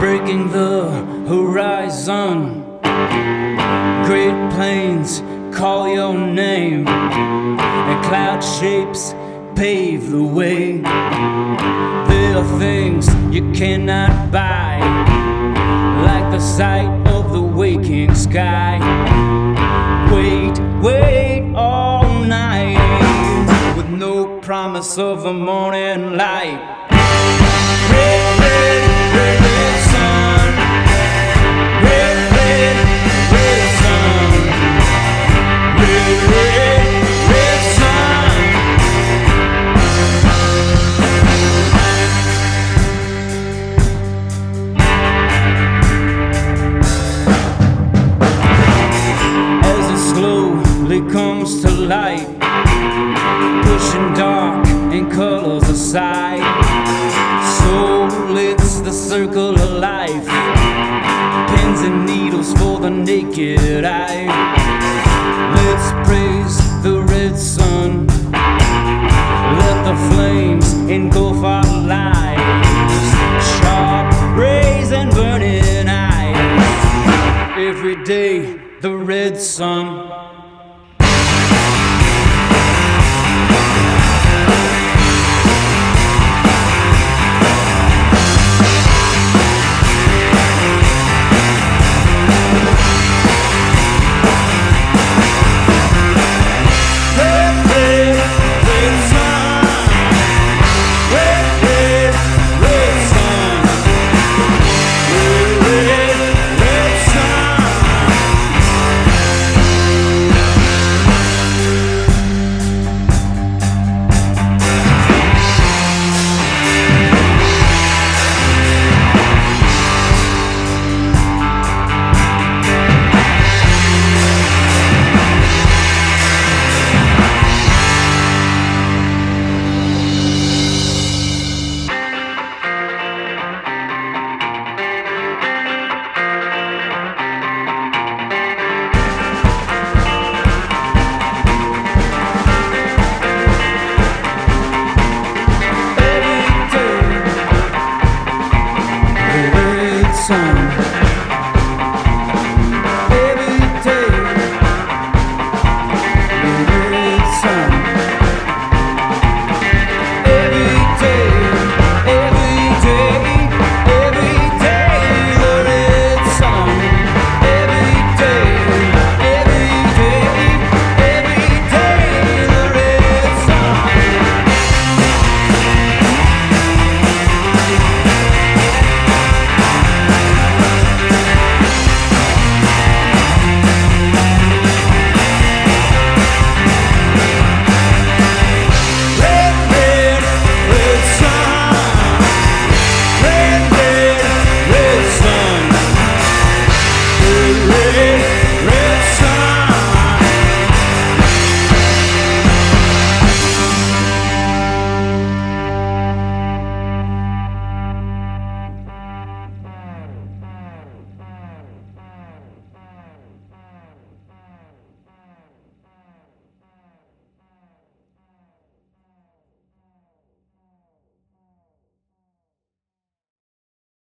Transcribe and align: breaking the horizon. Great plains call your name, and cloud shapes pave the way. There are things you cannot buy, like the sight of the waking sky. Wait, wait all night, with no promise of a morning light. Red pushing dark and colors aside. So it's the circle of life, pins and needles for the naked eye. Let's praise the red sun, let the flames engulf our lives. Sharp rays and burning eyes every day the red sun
breaking 0.00 0.50
the 0.50 0.90
horizon. 1.28 2.64
Great 4.04 4.50
plains 4.52 5.22
call 5.56 5.88
your 5.88 6.14
name, 6.14 6.88
and 6.88 8.04
cloud 8.04 8.40
shapes 8.40 9.14
pave 9.54 10.10
the 10.10 10.22
way. 10.22 10.78
There 10.78 12.36
are 12.36 12.58
things 12.58 13.08
you 13.32 13.52
cannot 13.52 14.32
buy, 14.32 14.78
like 16.04 16.30
the 16.32 16.40
sight 16.40 16.90
of 17.08 17.32
the 17.32 17.42
waking 17.42 18.14
sky. 18.14 18.78
Wait, 20.12 20.58
wait 20.82 21.52
all 21.54 22.24
night, 22.24 23.76
with 23.76 23.88
no 23.88 24.40
promise 24.40 24.98
of 24.98 25.26
a 25.26 25.32
morning 25.32 26.16
light. 26.16 26.60
Red 27.90 28.31
pushing 53.82 54.14
dark 54.14 54.66
and 54.92 55.10
colors 55.10 55.68
aside. 55.68 56.42
So 57.58 58.08
it's 58.36 58.80
the 58.80 58.92
circle 58.92 59.54
of 59.54 59.70
life, 59.80 60.26
pins 61.50 61.80
and 61.80 62.06
needles 62.06 62.52
for 62.54 62.78
the 62.80 62.90
naked 62.90 63.84
eye. 63.84 64.26
Let's 65.56 66.08
praise 66.08 66.56
the 66.82 67.02
red 67.02 67.36
sun, 67.38 68.06
let 69.60 69.78
the 69.84 69.96
flames 70.10 70.72
engulf 70.88 71.38
our 71.38 71.64
lives. 71.86 73.08
Sharp 73.58 74.38
rays 74.38 74.92
and 74.92 75.10
burning 75.12 75.88
eyes 75.88 76.36
every 77.56 78.02
day 78.04 78.60
the 78.80 78.94
red 78.96 79.36
sun 79.38 80.22